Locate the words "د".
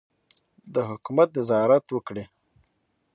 0.73-0.75